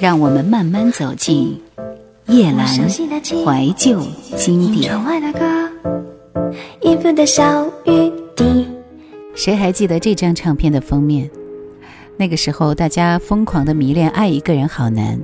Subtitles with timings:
[0.00, 1.60] 让我们慢慢走进
[2.26, 4.00] 叶阑怀旧
[4.34, 4.98] 经典。
[9.34, 11.30] 谁还记得这张唱片的封面？
[12.16, 15.18] 那个时候，大家疯狂的迷恋《爱一个人好难》，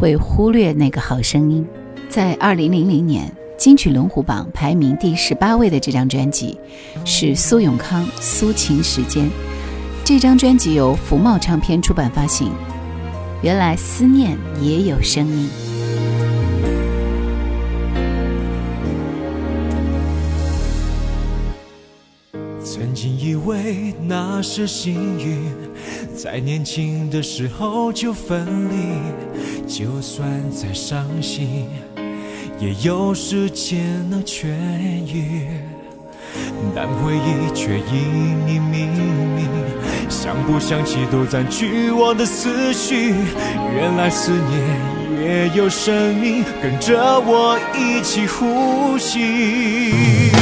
[0.00, 1.66] 会忽略那个好声音。
[2.08, 6.56] 在二零零零年金曲龙虎榜排名第十八位的这张专辑，
[7.04, 9.24] 是苏永康《苏秦时间》。
[10.04, 12.52] 这张专辑由福茂唱片出版发行。
[13.42, 15.48] 原来思念也有声音。
[22.62, 25.38] 曾经以为那是幸运，
[26.14, 31.66] 在年轻的时候就分离，就算再伤心，
[32.60, 34.48] 也有时间能痊
[35.10, 35.46] 愈。
[36.74, 39.42] 但回忆却隐隐秘密，
[40.10, 43.14] 想不想起都占据我的思绪。
[43.74, 44.60] 原来思念
[45.22, 50.32] 也有生命，跟着我一起呼吸。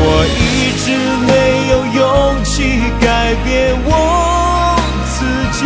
[0.00, 0.86] 我一直
[1.26, 2.00] 没有勇
[2.44, 3.90] 气改变我
[5.04, 5.16] 自
[5.58, 5.60] 己，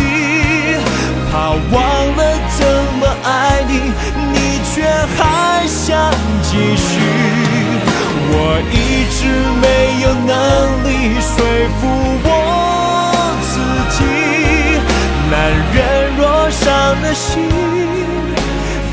[1.30, 1.76] 怕忘
[2.16, 2.20] 了
[2.56, 2.60] 怎
[2.98, 3.92] 么爱你，
[4.32, 4.34] 你
[4.74, 4.82] 却
[5.16, 5.20] 还
[5.66, 6.10] 想
[6.42, 6.88] 继续。
[8.34, 8.36] 我
[8.72, 8.74] 一
[9.12, 9.20] 直
[9.60, 9.64] 没
[10.02, 10.30] 有能
[10.88, 11.36] 力说
[11.78, 11.80] 服
[17.02, 17.42] 的心，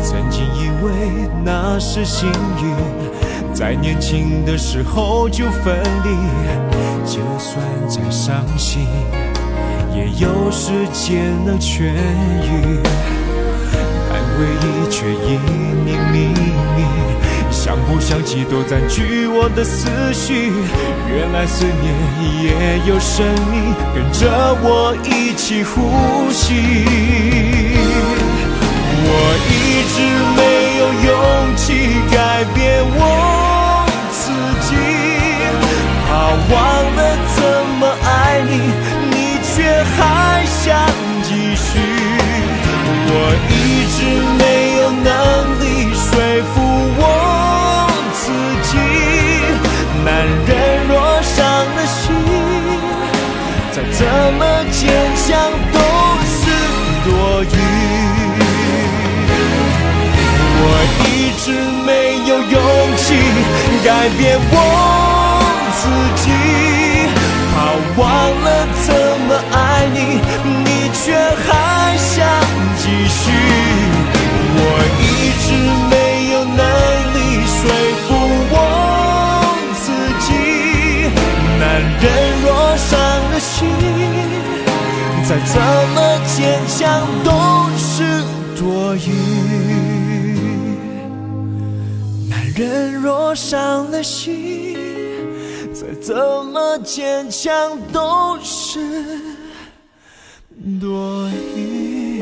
[0.03, 0.87] 曾经以为
[1.45, 2.27] 那是幸
[2.61, 2.75] 运，
[3.59, 6.09] 在年轻的时候就分离，
[7.05, 8.87] 就算再伤心，
[9.93, 12.79] 也有时间能痊愈。
[14.09, 15.33] 但回忆却隐
[15.85, 16.21] 隐秘
[16.77, 16.85] 密，
[17.51, 20.53] 想不想起都占据我的思绪。
[21.09, 21.93] 原来思念
[22.41, 26.45] 也有生命，跟着我一起呼吸。
[29.11, 29.11] 我
[29.49, 29.51] 一
[29.91, 29.99] 直
[30.37, 30.39] 没
[30.77, 31.63] 有勇气
[32.09, 32.15] 改
[32.53, 32.57] 变
[32.95, 32.97] 我
[36.51, 36.55] 忘
[36.95, 36.99] 了
[37.35, 37.37] 怎
[37.79, 38.51] 么爱你，
[39.11, 39.47] 你却
[39.95, 39.97] 还
[40.45, 40.57] 想
[41.23, 41.67] 继续。
[43.11, 43.13] 我
[43.49, 43.53] 一
[43.95, 43.97] 直
[44.37, 44.41] 没
[44.77, 45.07] 有能
[45.59, 45.63] 力
[45.93, 46.07] 说
[46.53, 46.55] 服
[46.97, 47.01] 我
[48.13, 48.23] 自
[48.69, 48.71] 己，
[50.05, 50.07] 男
[50.47, 50.49] 人
[50.87, 50.91] 若
[51.21, 51.35] 伤
[51.75, 51.99] 了心，
[53.71, 53.99] 再怎
[54.37, 54.41] 么
[54.71, 54.79] 坚
[55.15, 55.27] 强
[55.73, 55.77] 都
[56.25, 56.39] 是
[57.05, 57.07] 多
[57.43, 57.55] 余。
[60.61, 60.63] 我
[61.05, 61.07] 一
[61.39, 61.45] 直
[61.85, 61.89] 没
[62.27, 62.55] 有勇
[62.97, 63.05] 气
[63.83, 64.19] 改变
[64.51, 64.55] 我
[65.79, 65.83] 自
[66.21, 66.25] 己，
[67.53, 67.55] 怕
[67.95, 68.03] 忘
[68.43, 68.47] 了
[68.85, 68.87] 怎
[69.27, 69.57] 么爱
[69.93, 69.97] 你，
[70.65, 71.01] 你却
[71.45, 71.47] 还
[71.97, 72.07] 想
[72.77, 73.21] 继续。
[74.61, 74.61] 我
[74.99, 75.01] 一
[75.45, 75.47] 直
[75.89, 75.93] 没
[76.33, 76.61] 有能
[77.15, 77.17] 力
[77.47, 77.57] 说
[78.05, 78.07] 服
[78.51, 78.53] 我
[79.79, 79.81] 自
[80.25, 80.27] 己，
[81.59, 81.63] 男
[82.01, 82.03] 人
[82.43, 82.89] 若伤
[83.31, 83.57] 了心，
[85.23, 85.55] 再怎
[85.95, 85.97] 么
[86.35, 86.77] 坚强
[87.23, 87.27] 都
[87.77, 87.87] 是
[88.59, 88.61] 多
[88.97, 89.07] 余。
[92.29, 94.68] 男人若伤了心，
[96.01, 98.79] 怎么坚强都是
[100.79, 102.19] 多余。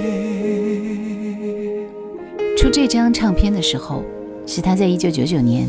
[2.58, 4.04] 出这张唱片的时候，
[4.48, 5.68] 是他在一九九九年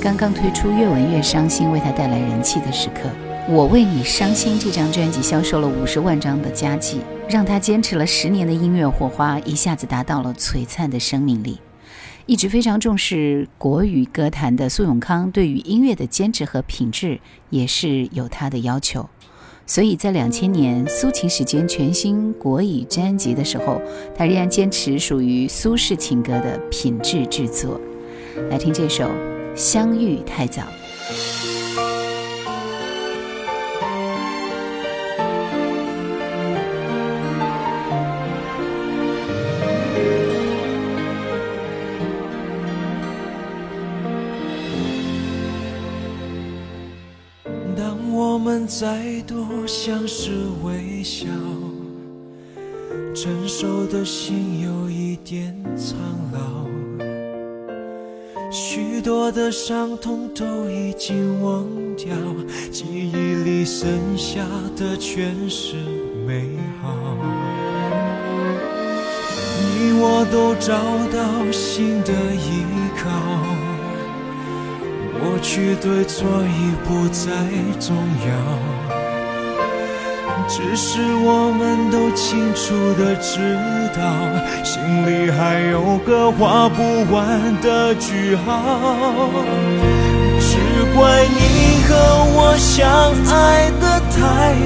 [0.00, 3.08] 刚刚推出《越吻越伤心》，为他带来人气的时刻。
[3.52, 11.60] 《我为你伤心》这张专辑销售了五十万张的佳绩，让他坚持了十年的音乐火花一下子达到了璀璨的生命力。
[12.26, 17.20] 一直非常重视国语歌坛的苏永康，对于音乐的坚持和品质
[17.50, 19.08] 也是有他的要求。
[19.66, 23.80] 所以在两千年《苏秦时间》全新国语专辑的时候，
[24.16, 27.80] 他仍然坚持属于苏式情歌的品质制作。
[28.50, 29.04] 来听这首
[29.54, 30.62] 《相遇太早》。
[48.78, 50.30] 再多相视
[50.62, 51.26] 微笑，
[53.12, 55.98] 成熟的心有一点苍
[56.32, 56.68] 老，
[58.48, 62.14] 许多的伤痛都已经忘掉，
[62.70, 64.46] 记忆里剩下
[64.76, 65.74] 的全是
[66.24, 66.94] 美好。
[69.58, 70.72] 你我都找
[71.12, 72.69] 到新的依。
[75.40, 77.30] 去对错已不再
[77.78, 77.96] 重
[78.26, 78.30] 要。
[80.48, 83.56] 只是我们都清楚的知
[83.94, 84.00] 道，
[84.64, 86.82] 心里还有个画不
[87.12, 88.48] 完的句号。
[90.40, 90.56] 只
[90.96, 91.94] 怪你和
[92.34, 92.82] 我相
[93.32, 94.18] 爱的太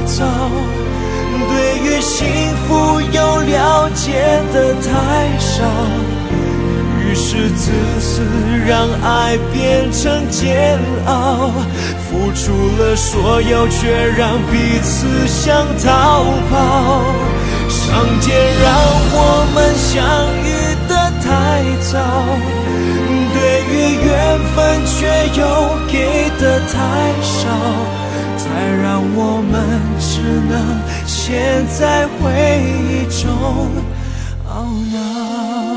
[0.06, 0.24] 早，
[1.50, 1.54] 对
[1.84, 2.24] 于幸
[2.66, 6.13] 福又了解的太少。
[7.14, 7.70] 是自
[8.00, 8.22] 私
[8.66, 11.50] 让爱变成煎熬，
[12.08, 17.02] 付出了所有，却让彼此想逃跑。
[17.68, 18.74] 上天让
[19.12, 19.16] 我
[19.54, 19.94] 们相
[20.42, 20.48] 遇
[20.88, 21.26] 的太
[21.80, 21.92] 早，
[23.32, 23.38] 对
[23.70, 23.72] 于
[24.04, 24.12] 缘
[24.54, 24.56] 分
[24.86, 24.96] 却
[25.38, 25.42] 又
[25.86, 25.94] 给
[26.40, 26.74] 的太
[27.22, 27.42] 少，
[28.36, 28.44] 才
[28.82, 29.18] 让我
[29.50, 29.52] 们
[30.00, 30.20] 只
[30.50, 30.52] 能
[31.06, 32.20] 陷在回
[32.90, 33.22] 忆中
[34.48, 34.52] 懊
[34.92, 35.73] 恼。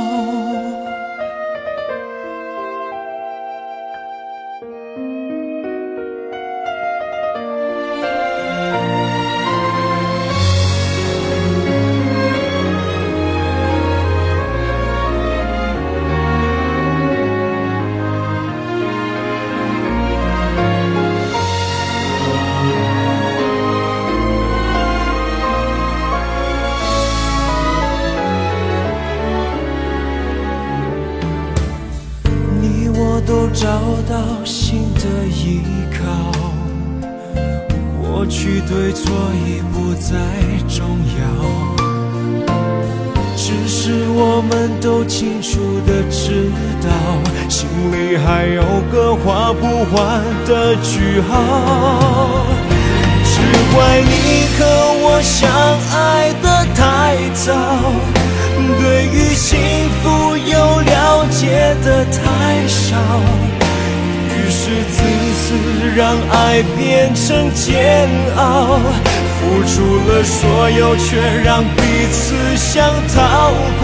[34.48, 35.60] 新的依
[35.92, 36.32] 靠，
[38.02, 39.12] 过去对错
[39.46, 40.16] 已不再
[40.70, 40.88] 重
[41.20, 41.22] 要，
[43.36, 46.50] 只是我们都清楚的知
[46.82, 46.88] 道，
[47.50, 52.46] 心里还有个画不完的句号。
[53.26, 53.42] 只
[53.76, 54.64] 怪你和
[55.04, 55.52] 我相
[55.92, 57.52] 爱的太早。
[58.80, 59.60] 对于幸
[60.02, 62.96] 福有了解的太少，
[64.50, 65.04] 是自
[65.34, 65.54] 私
[65.96, 68.80] 让爱变成煎熬，
[69.38, 69.76] 付出
[70.08, 73.84] 了所有，却让彼此想逃跑。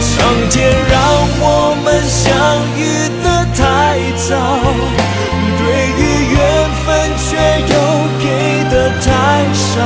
[0.00, 0.08] 上
[0.50, 0.96] 天让
[1.40, 2.26] 我们相
[2.76, 2.80] 遇
[3.22, 3.60] 的太
[4.16, 4.30] 早，
[5.58, 5.62] 对
[5.98, 6.00] 于
[6.34, 6.38] 缘
[6.84, 6.86] 分
[7.18, 7.28] 却
[7.72, 7.74] 又
[8.20, 8.24] 给
[8.70, 9.06] 的太
[9.54, 9.76] 少，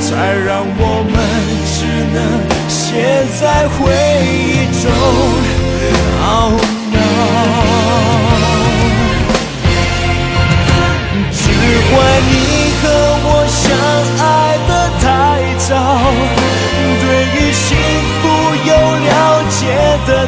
[0.00, 1.14] 才让我们
[1.72, 1.78] 只
[2.14, 2.16] 能。
[2.68, 3.78] 陷在回
[4.26, 4.84] 忆中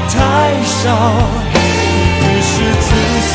[0.09, 0.19] 太
[0.65, 0.85] 少，
[2.21, 2.87] 于是自
[3.21, 3.35] 私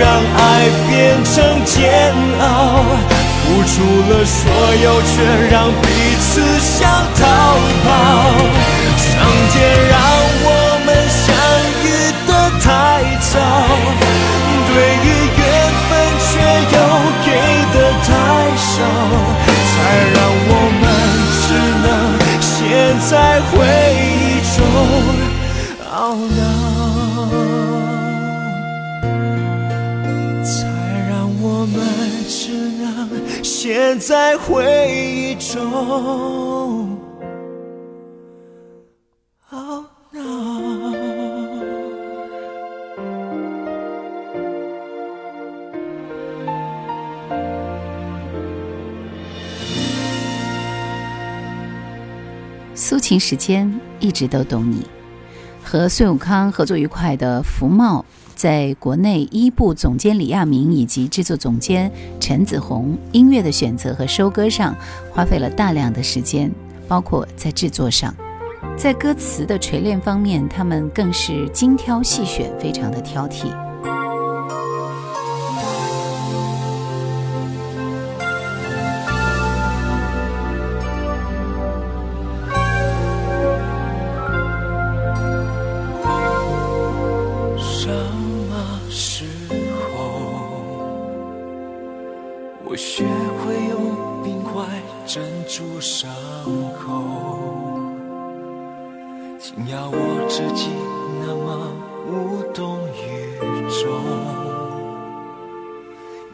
[0.00, 0.02] 让
[0.36, 0.42] 爱
[0.88, 0.92] 变
[1.24, 1.34] 成
[1.64, 1.72] 煎
[2.40, 2.42] 熬。
[3.44, 3.74] 付出
[4.08, 4.40] 了所
[4.82, 5.12] 有，却
[5.50, 5.84] 让彼
[6.18, 6.24] 此
[6.60, 7.20] 想逃
[7.84, 7.86] 跑。
[8.96, 9.06] 上
[9.52, 9.54] 天
[9.90, 9.92] 让
[33.98, 36.98] 在回忆中
[39.50, 40.94] 懊恼。
[52.74, 54.84] 苏秦时间一直都懂你，
[55.64, 58.04] 和孙永康合作愉快的福茂。
[58.36, 61.90] 在国内一部总监李亚明以及制作总监
[62.20, 64.76] 陈子红，音乐的选择和收歌上
[65.12, 66.50] 花费了大量的时间，
[66.88, 68.12] 包括在制作上，
[68.76, 73.63] 在歌词的锤炼方面，他们更是精挑细选，非常的挑剔。
[99.54, 99.96] 惊讶我
[100.28, 100.68] 自己
[101.24, 101.72] 那么
[102.08, 102.98] 无动于
[103.70, 103.86] 衷，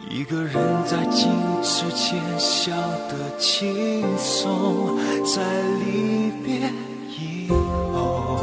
[0.08, 0.54] 一个人
[0.86, 1.30] 在镜
[1.62, 2.72] 子前笑
[3.10, 5.42] 得轻松，在
[5.84, 6.72] 离别
[7.08, 7.48] 以
[7.92, 8.38] 后，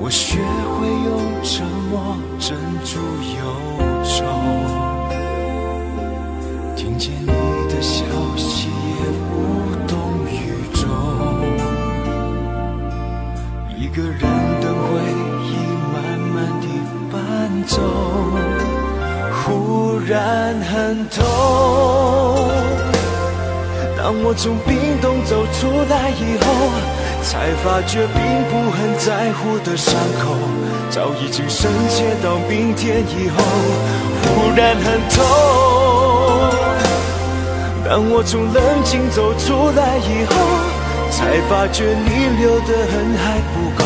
[0.00, 0.38] 我学
[0.78, 3.00] 会用沉默镇住
[3.34, 3.42] 忧
[4.04, 4.53] 愁。
[20.94, 21.18] 很痛。
[23.98, 26.46] 当我从冰冻走出来以后，
[27.24, 30.38] 才发觉并不很在乎的伤口，
[30.90, 33.42] 早已经深切到明天以后，
[34.22, 35.18] 忽然很痛。
[37.84, 40.32] 当我从冷静走出来以后，
[41.10, 43.82] 才发觉你留的痕还不够，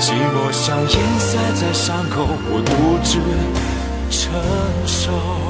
[0.00, 3.22] 寂寞像烟塞在伤口，我独自
[4.10, 4.34] 承
[4.84, 5.43] 受。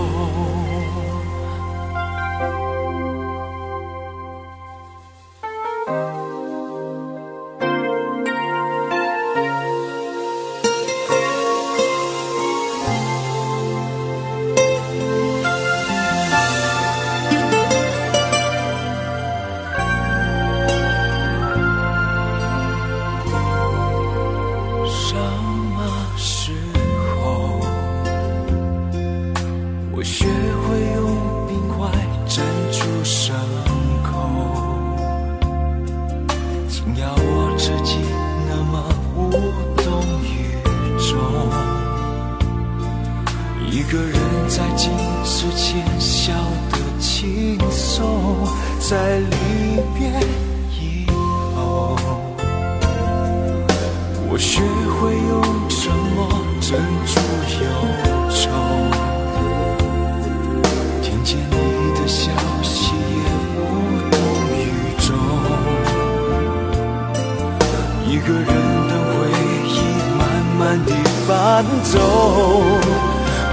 [71.95, 71.99] 走，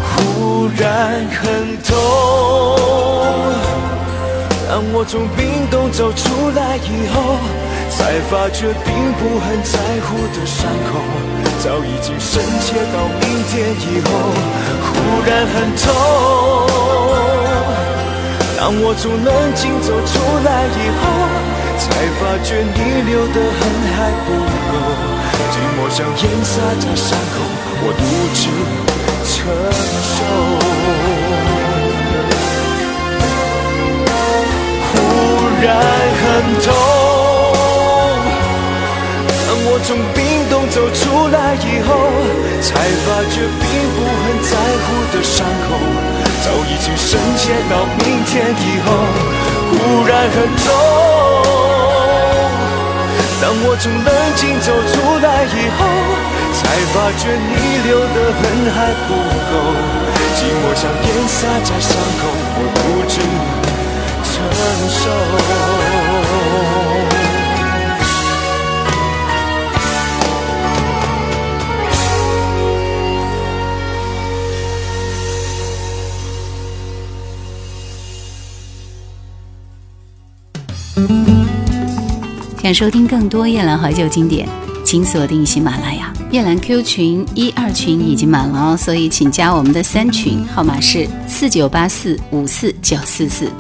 [0.10, 0.82] 忽然
[1.30, 1.94] 很痛。
[4.68, 7.38] 当我从冰冻走出来以后，
[7.92, 10.98] 才发觉并不很在乎的伤口，
[11.62, 14.10] 早已经深切到明天以后，
[14.82, 14.90] 忽
[15.28, 15.86] 然很痛。
[18.58, 21.04] 当我从冷静走出来以后，
[21.78, 21.86] 才
[22.18, 23.62] 发觉你留的痕
[23.94, 24.34] 还不
[24.72, 24.74] 够。
[25.52, 27.44] 寂寞像烟洒在伤口，
[27.84, 28.44] 我独自
[29.24, 29.32] 承
[30.04, 30.16] 受。
[34.84, 34.94] 忽
[35.64, 35.66] 然
[36.20, 36.24] 很
[36.60, 36.68] 痛，
[39.48, 41.00] 当我从冰洞走出
[41.30, 41.90] 来以后，
[42.60, 42.68] 才
[43.06, 43.64] 发觉并
[43.96, 44.52] 不很在
[44.84, 45.80] 乎的伤口，
[46.44, 48.88] 早已经深切到明天以后。
[49.72, 49.74] 忽
[50.06, 50.68] 然很痛。
[53.42, 55.80] 当我从冷静走出来以后，
[56.72, 57.52] 才发觉你
[57.86, 59.12] 留的痕还不
[59.52, 59.54] 够，
[60.38, 62.24] 寂寞像烟撒在伤口，
[62.56, 63.14] 我独自
[64.24, 64.32] 承
[64.90, 65.04] 受。
[82.64, 84.48] 想收听更多夜兰怀旧经典，
[84.86, 86.14] 请锁定喜马拉雅。
[86.32, 93.52] 夜兰 Q 群一二群已经满了哦，所以请加我们的三群，号码是四九八四五四九四四。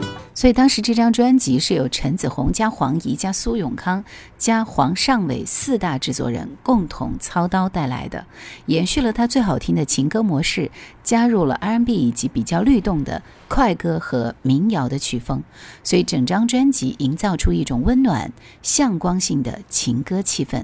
[0.42, 4.04] 所以当时这张专辑是由陈子红加黄怡加苏永康
[4.40, 8.26] 加黄尚伟四大制作人共同操刀带来的，
[8.66, 10.72] 延续了他最好听的情歌模式，
[11.04, 15.44] 加入了 R&B 以及比较律动的快歌和民谣的曲风，
[15.84, 18.34] 所以整张专辑营造出一种温暖
[18.64, 20.64] 向光性的情歌气氛，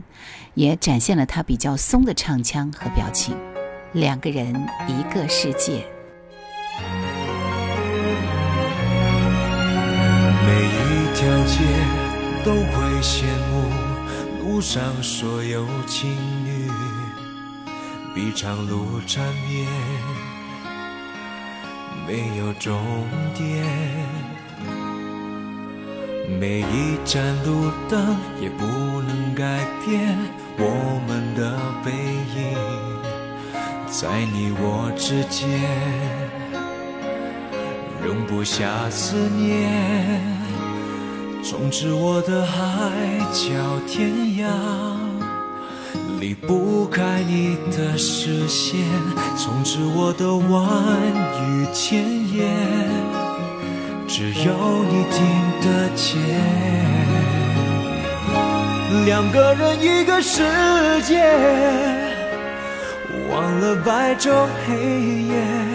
[0.56, 3.38] 也展现了他比较松的唱腔和表情。
[3.94, 4.56] 两个人
[4.88, 5.97] 一个世界。
[12.48, 12.62] 都会
[13.02, 13.68] 羡慕
[14.40, 16.10] 路上所有情
[16.46, 16.72] 侣，
[18.16, 19.68] 比长路缠绵，
[22.08, 22.80] 没有终
[23.36, 23.66] 点。
[26.40, 29.44] 每一盏路灯也不能改
[29.86, 30.18] 变
[30.58, 31.92] 我们的背
[32.34, 32.58] 影，
[33.88, 35.50] 在你我之间
[38.02, 40.37] 容不下思念。
[41.50, 42.92] 从此我的海
[43.32, 44.50] 角天涯
[46.20, 48.82] 离不开你的视线，
[49.38, 50.68] 从此我的万
[51.46, 52.54] 语千言
[54.10, 55.24] 只有你听
[55.62, 56.20] 得见。
[59.06, 60.44] 两个人一个世
[61.04, 61.24] 界，
[63.32, 64.76] 忘了白昼黑
[65.24, 65.67] 夜。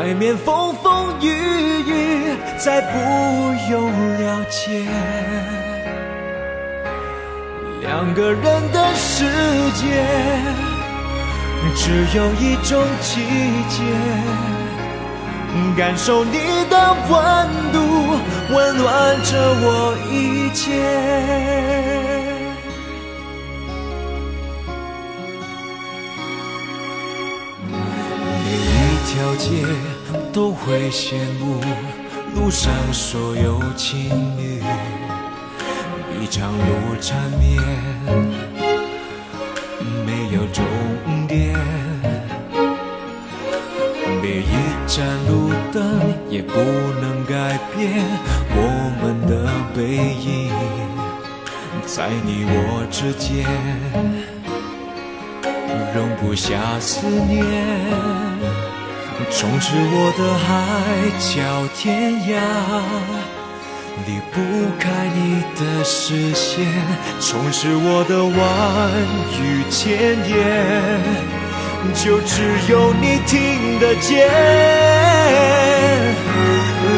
[0.00, 2.96] 外面风风雨雨，再不
[3.70, 4.86] 用了解。
[7.82, 9.26] 两个人的世
[9.74, 10.02] 界，
[11.76, 13.20] 只有一种季
[13.68, 13.82] 节。
[15.76, 16.38] 感受你
[16.70, 17.78] 的温度，
[18.54, 21.59] 温暖着我一切。
[29.40, 29.64] 一条街
[30.34, 31.60] 都会羡慕
[32.34, 34.62] 路上所有情侣，
[36.20, 37.56] 一场路缠绵，
[40.04, 40.62] 没有终
[41.26, 41.56] 点。
[44.22, 44.52] 每一
[44.86, 45.82] 盏路灯
[46.28, 46.52] 也不
[47.00, 48.04] 能改变
[48.52, 50.52] 我们的背影，
[51.86, 53.46] 在你我之间
[55.94, 57.40] 容不下思念，
[59.32, 60.48] 从此我的海
[61.18, 61.38] 角
[61.74, 62.30] 天涯
[64.06, 64.36] 离不
[64.78, 66.66] 开你的视线，
[67.20, 68.36] 从此我的万
[69.40, 70.34] 语千言。
[71.94, 74.28] 就只有你听得见，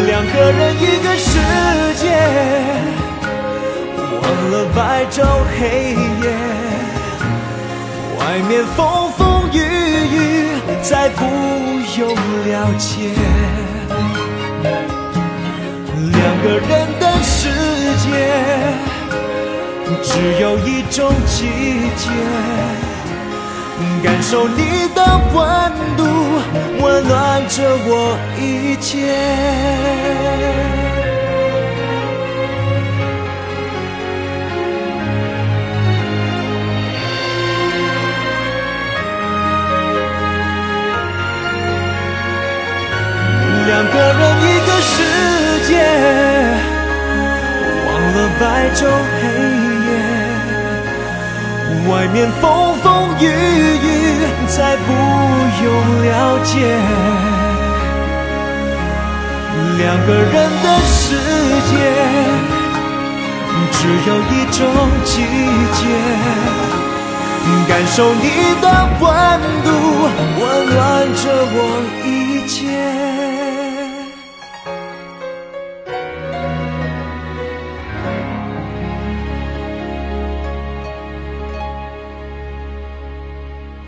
[0.06, 1.30] 两个人一个世
[1.94, 2.04] 界，
[4.20, 5.22] 忘了白昼
[5.54, 6.26] 黑夜，
[8.18, 8.76] 外面风
[9.16, 9.20] 风
[9.52, 9.81] 雨雨，
[10.92, 11.24] 再不
[11.98, 13.14] 用了解，
[16.12, 16.70] 两个人
[17.00, 17.48] 的世
[17.96, 18.06] 界，
[20.02, 21.48] 只有一种季
[21.96, 22.10] 节。
[24.04, 25.40] 感受你的温
[25.96, 26.04] 度，
[26.82, 30.01] 温暖着我一切。
[43.72, 44.92] 两个人一个世
[45.66, 45.72] 界，
[47.86, 48.44] 忘了白
[48.76, 48.80] 昼
[49.16, 49.22] 黑
[49.88, 49.90] 夜，
[51.88, 52.44] 外面风
[52.82, 52.86] 风
[53.18, 53.88] 雨雨，
[54.46, 54.86] 再不
[55.64, 55.66] 用
[56.04, 56.06] 了
[56.44, 56.52] 解。
[59.78, 61.02] 两个人的世
[61.70, 61.72] 界，
[63.72, 64.60] 只有一种
[65.06, 65.12] 季
[65.72, 65.80] 节。
[67.66, 68.26] 感受你
[68.60, 68.66] 的
[69.00, 69.08] 温
[69.64, 69.66] 度，
[70.38, 70.76] 温暖
[71.16, 71.22] 着
[71.54, 71.56] 我
[72.04, 72.06] 一
[72.46, 72.60] 切。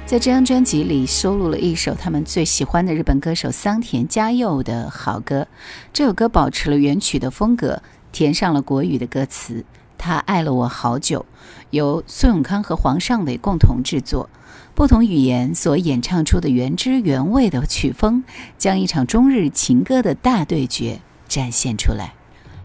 [0.06, 5.48] 在这张专辑里收录了一首他们最喜欢的日本歌手桑田佳佑的好歌。
[5.94, 9.64] 这首歌保持了原曲的风格，填上了国语的歌词。
[9.96, 11.24] 他爱了我好久，
[11.70, 14.28] 由苏永康和黄尚伟共同制作，
[14.74, 18.24] 不同语言所演唱出的原汁原味的曲风，
[18.58, 22.12] 将一场中日情歌的大对决展现出来。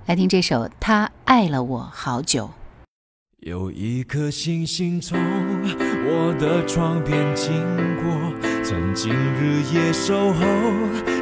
[0.05, 2.47] 来听这首《他爱了我好久》。
[3.41, 7.53] 有一颗星星从我的窗边经
[7.95, 8.33] 过，
[8.65, 10.45] 曾经日夜守候，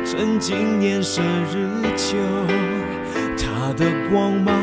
[0.03, 2.17] 曾经年深日久。
[3.37, 4.57] 它的光芒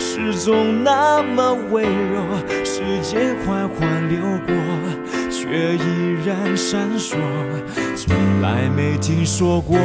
[0.00, 4.52] 始终那么微弱，时间缓缓流过，
[5.30, 7.14] 却依然闪烁。
[7.94, 9.78] 从来没听说过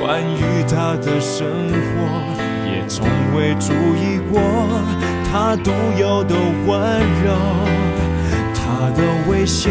[0.00, 3.06] 关于他的生活，也从
[3.36, 4.40] 未注意过。
[5.34, 6.78] 他独有的温
[7.24, 7.34] 柔，
[8.54, 9.68] 他的微笑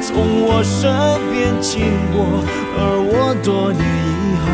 [0.00, 0.88] 从我身
[1.30, 2.24] 边经过，
[2.74, 4.48] 而我多年以后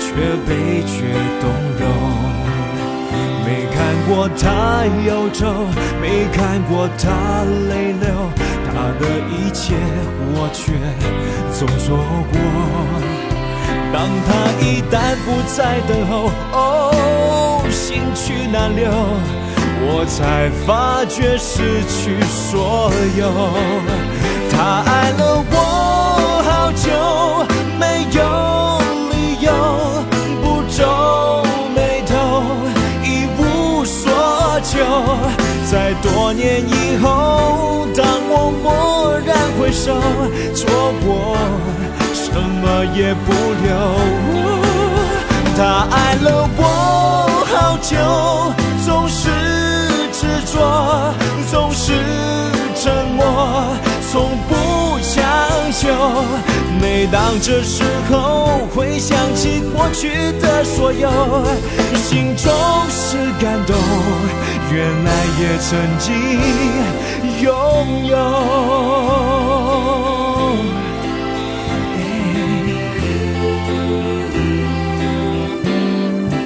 [0.00, 0.08] 却
[0.48, 1.44] 被却动
[1.76, 1.84] 容。
[3.44, 3.76] 没看
[4.08, 5.68] 过他忧愁，
[6.00, 8.32] 没看过他泪流，
[8.64, 9.76] 他的一切
[10.32, 10.72] 我却
[11.52, 12.00] 总错
[12.32, 12.34] 过。
[13.92, 14.28] 当他
[14.64, 18.88] 一旦不再等候，哦，心去难留。
[19.82, 23.26] 我才发觉失去所有，
[24.50, 25.56] 他爱了我
[26.44, 26.84] 好久，
[27.78, 28.20] 没有
[29.10, 29.48] 理由
[30.42, 30.78] 不皱
[31.74, 32.12] 眉头，
[33.02, 34.12] 一无所
[34.62, 34.70] 求。
[35.70, 39.94] 在多年以后，当我蓦然回首，
[40.54, 41.36] 错过
[42.12, 43.68] 什么也不留。
[45.56, 46.60] 他爱了我
[47.46, 47.96] 好久，
[48.84, 49.49] 总是。
[50.52, 51.14] 说
[51.48, 51.92] 总是
[52.74, 53.24] 沉默，
[54.10, 55.22] 从不强
[55.70, 55.86] 求。
[56.80, 60.08] 每当这时候，回想起过去
[60.40, 61.08] 的所有，
[61.94, 62.52] 心中
[62.90, 63.76] 是感动。
[64.72, 66.12] 原来也曾经
[67.42, 68.16] 拥有，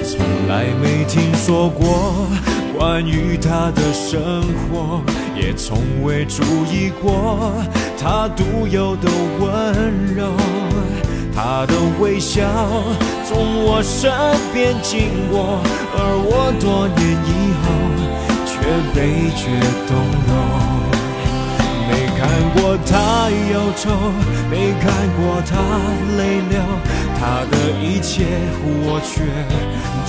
[0.03, 0.13] 从
[0.47, 1.83] 来没听说过。
[2.77, 5.01] 关于他的生活，
[5.35, 7.53] 也从未注意过
[7.97, 9.09] 他独有的
[9.39, 10.33] 温柔。
[11.33, 12.43] 他的微笑
[13.25, 14.11] 从我身
[14.53, 15.61] 边经过，
[15.95, 17.65] 而我多年以后
[18.45, 18.53] 却
[18.93, 18.99] 被
[19.35, 19.43] 觉
[19.87, 19.95] 动
[20.27, 20.31] 容。
[21.87, 22.21] 没看
[22.55, 23.83] 过他忧愁，
[24.49, 24.85] 没看
[25.15, 25.51] 过他
[26.17, 26.59] 泪流，
[27.19, 28.25] 他的一切
[28.83, 29.13] 我却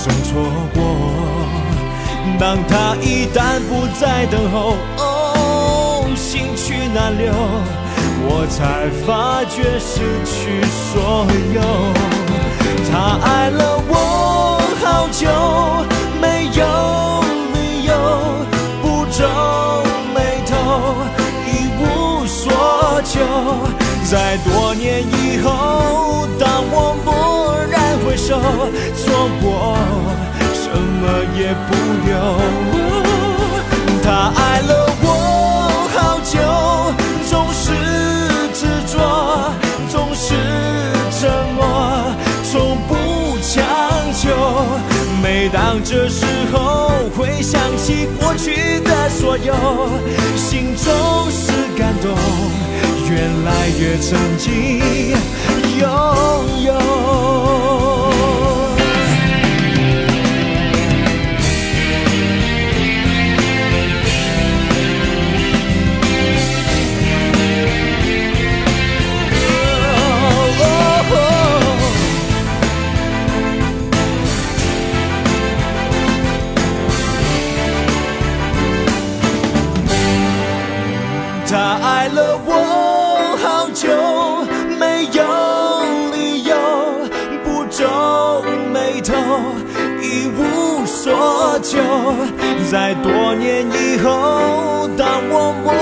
[0.03, 0.29] 总错
[0.73, 1.86] 过。
[2.39, 7.33] 当他一旦不再等候，哦，心去难留，
[8.29, 11.61] 我才发觉失去所有。
[12.91, 15.27] 他爱了我好久，
[16.21, 16.61] 没有
[17.53, 17.91] 理由，
[18.81, 19.17] 不皱
[20.13, 20.53] 眉头，
[21.47, 21.49] 一
[21.81, 23.15] 无所求。
[24.09, 27.07] 在多年以后，当我蓦
[27.69, 28.39] 然回首，
[28.95, 29.75] 错过。
[30.77, 31.73] 什么也不
[32.05, 32.13] 留，
[34.03, 35.05] 他爱了我
[35.91, 36.37] 好久，
[37.27, 37.65] 总是
[38.53, 38.95] 执着，
[39.89, 40.35] 总是
[41.19, 41.65] 沉默，
[42.43, 42.93] 从不
[43.41, 43.65] 强
[44.13, 44.29] 求。
[45.23, 49.55] 每当这时候，回想起过去的所有，
[50.35, 50.93] 心中
[51.31, 52.15] 是感动，
[53.09, 55.17] 越来越曾经
[55.79, 55.89] 拥
[56.65, 57.46] 有。
[91.59, 91.79] 就
[92.69, 95.73] 在多年以后，当我蓦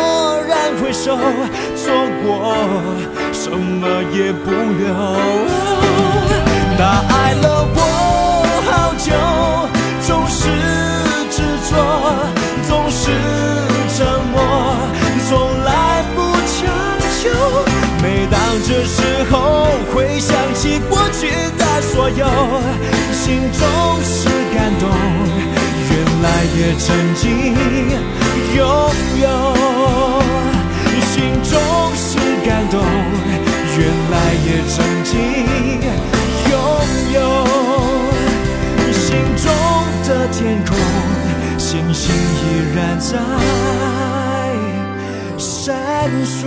[0.47, 1.17] 然回首，
[1.75, 2.55] 错过
[3.33, 4.93] 什么也不留。
[6.77, 7.79] 他爱了我
[8.65, 9.11] 好久，
[10.01, 10.47] 总是
[11.29, 11.73] 执着，
[12.67, 13.11] 总是
[13.95, 14.35] 沉默，
[15.27, 15.31] 从
[15.65, 16.55] 来不强
[17.19, 17.23] 求。
[18.01, 22.25] 每当这时候，回想起过去的所有，
[26.57, 27.53] 也曾经
[28.55, 28.65] 拥
[29.21, 29.27] 有，
[31.11, 31.13] 心
[31.43, 31.53] 中
[31.95, 32.81] 是感动；
[33.77, 34.13] 原来
[34.45, 35.11] 也曾经
[36.49, 36.53] 拥
[37.13, 37.17] 有，
[38.93, 39.03] 心
[39.35, 39.45] 中
[40.07, 40.69] 的天空，
[41.57, 42.15] 星星依
[42.73, 43.11] 然在
[45.37, 45.75] 闪
[46.23, 46.39] 烁。